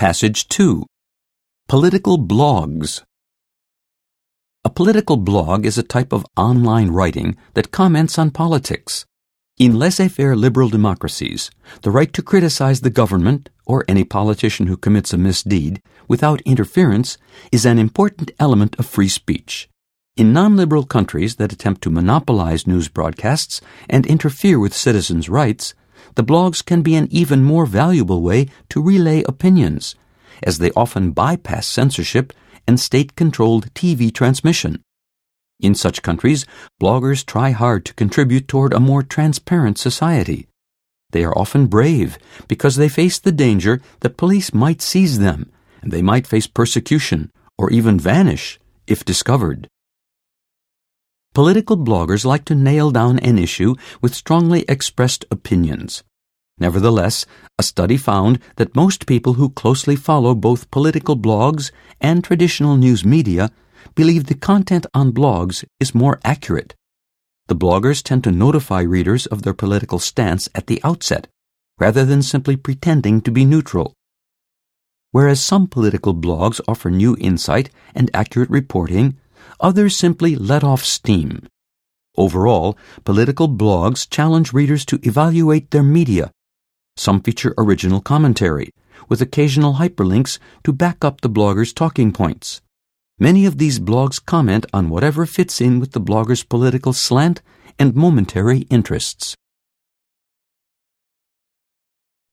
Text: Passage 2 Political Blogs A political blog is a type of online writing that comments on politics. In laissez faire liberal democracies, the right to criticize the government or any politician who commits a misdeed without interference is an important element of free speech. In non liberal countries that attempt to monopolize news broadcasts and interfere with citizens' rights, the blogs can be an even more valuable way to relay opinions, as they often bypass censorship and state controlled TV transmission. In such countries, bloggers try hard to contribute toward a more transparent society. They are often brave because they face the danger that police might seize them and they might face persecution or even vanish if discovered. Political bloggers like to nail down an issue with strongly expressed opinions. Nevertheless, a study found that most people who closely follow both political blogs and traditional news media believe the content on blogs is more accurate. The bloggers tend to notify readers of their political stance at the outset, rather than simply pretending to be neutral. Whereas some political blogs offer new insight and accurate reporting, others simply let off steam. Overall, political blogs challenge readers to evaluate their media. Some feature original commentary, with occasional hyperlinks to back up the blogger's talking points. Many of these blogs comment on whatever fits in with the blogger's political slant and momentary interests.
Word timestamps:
Passage 0.00 0.48
2 0.48 0.86
Political 1.68 2.20
Blogs 2.20 3.02
A 4.64 4.70
political 4.70 5.18
blog 5.18 5.66
is 5.66 5.76
a 5.76 5.82
type 5.82 6.14
of 6.14 6.24
online 6.38 6.90
writing 6.90 7.36
that 7.52 7.70
comments 7.70 8.18
on 8.18 8.30
politics. 8.30 9.04
In 9.58 9.78
laissez 9.78 10.08
faire 10.08 10.34
liberal 10.34 10.70
democracies, 10.70 11.50
the 11.82 11.90
right 11.90 12.10
to 12.14 12.22
criticize 12.22 12.80
the 12.80 12.88
government 12.88 13.50
or 13.66 13.84
any 13.86 14.04
politician 14.04 14.68
who 14.68 14.78
commits 14.78 15.12
a 15.12 15.18
misdeed 15.18 15.82
without 16.08 16.40
interference 16.46 17.18
is 17.52 17.66
an 17.66 17.78
important 17.78 18.30
element 18.38 18.76
of 18.78 18.86
free 18.86 19.10
speech. 19.10 19.68
In 20.16 20.32
non 20.32 20.56
liberal 20.56 20.86
countries 20.86 21.36
that 21.36 21.52
attempt 21.52 21.82
to 21.82 21.90
monopolize 21.90 22.66
news 22.66 22.88
broadcasts 22.88 23.60
and 23.86 24.06
interfere 24.06 24.58
with 24.58 24.72
citizens' 24.72 25.28
rights, 25.28 25.74
the 26.14 26.24
blogs 26.24 26.64
can 26.64 26.82
be 26.82 26.94
an 26.94 27.08
even 27.10 27.42
more 27.44 27.66
valuable 27.66 28.22
way 28.22 28.48
to 28.68 28.82
relay 28.82 29.22
opinions, 29.24 29.94
as 30.42 30.58
they 30.58 30.70
often 30.72 31.12
bypass 31.12 31.66
censorship 31.66 32.32
and 32.66 32.78
state 32.78 33.16
controlled 33.16 33.72
TV 33.74 34.12
transmission. 34.12 34.82
In 35.60 35.74
such 35.74 36.02
countries, 36.02 36.46
bloggers 36.80 37.24
try 37.24 37.50
hard 37.50 37.84
to 37.84 37.94
contribute 37.94 38.48
toward 38.48 38.72
a 38.72 38.80
more 38.80 39.02
transparent 39.02 39.78
society. 39.78 40.46
They 41.12 41.24
are 41.24 41.36
often 41.36 41.66
brave 41.66 42.18
because 42.48 42.76
they 42.76 42.88
face 42.88 43.18
the 43.18 43.32
danger 43.32 43.80
that 44.00 44.16
police 44.16 44.54
might 44.54 44.80
seize 44.80 45.18
them 45.18 45.50
and 45.82 45.92
they 45.92 46.02
might 46.02 46.26
face 46.26 46.46
persecution 46.46 47.30
or 47.58 47.70
even 47.70 47.98
vanish 47.98 48.58
if 48.86 49.04
discovered. 49.04 49.68
Political 51.32 51.76
bloggers 51.78 52.24
like 52.24 52.44
to 52.46 52.56
nail 52.56 52.90
down 52.90 53.20
an 53.20 53.38
issue 53.38 53.76
with 54.00 54.16
strongly 54.16 54.64
expressed 54.68 55.24
opinions. 55.30 56.02
Nevertheless, 56.58 57.24
a 57.56 57.62
study 57.62 57.96
found 57.96 58.40
that 58.56 58.74
most 58.74 59.06
people 59.06 59.34
who 59.34 59.50
closely 59.50 59.94
follow 59.94 60.34
both 60.34 60.72
political 60.72 61.16
blogs 61.16 61.70
and 62.00 62.24
traditional 62.24 62.76
news 62.76 63.04
media 63.04 63.52
believe 63.94 64.26
the 64.26 64.34
content 64.34 64.86
on 64.92 65.12
blogs 65.12 65.64
is 65.78 65.94
more 65.94 66.18
accurate. 66.24 66.74
The 67.46 67.54
bloggers 67.54 68.02
tend 68.02 68.24
to 68.24 68.32
notify 68.32 68.80
readers 68.80 69.26
of 69.26 69.42
their 69.42 69.54
political 69.54 70.00
stance 70.00 70.48
at 70.52 70.66
the 70.66 70.80
outset, 70.82 71.28
rather 71.78 72.04
than 72.04 72.22
simply 72.22 72.56
pretending 72.56 73.20
to 73.20 73.30
be 73.30 73.44
neutral. 73.44 73.94
Whereas 75.12 75.42
some 75.42 75.68
political 75.68 76.14
blogs 76.14 76.60
offer 76.66 76.90
new 76.90 77.16
insight 77.20 77.70
and 77.94 78.10
accurate 78.12 78.50
reporting, 78.50 79.16
others 79.60 79.96
simply 79.96 80.34
let 80.36 80.64
off 80.64 80.84
steam. 80.84 81.46
Overall, 82.16 82.76
political 83.04 83.48
blogs 83.48 84.08
challenge 84.08 84.52
readers 84.52 84.84
to 84.86 84.98
evaluate 85.02 85.70
their 85.70 85.82
media. 85.82 86.32
Some 86.96 87.20
feature 87.20 87.54
original 87.56 88.00
commentary, 88.00 88.70
with 89.08 89.22
occasional 89.22 89.74
hyperlinks 89.74 90.38
to 90.64 90.72
back 90.72 91.04
up 91.04 91.20
the 91.20 91.30
blogger's 91.30 91.72
talking 91.72 92.12
points. 92.12 92.60
Many 93.18 93.46
of 93.46 93.58
these 93.58 93.78
blogs 93.78 94.24
comment 94.24 94.66
on 94.72 94.88
whatever 94.88 95.26
fits 95.26 95.60
in 95.60 95.78
with 95.78 95.92
the 95.92 96.00
blogger's 96.00 96.42
political 96.42 96.92
slant 96.92 97.42
and 97.78 97.94
momentary 97.94 98.60
interests. 98.70 99.36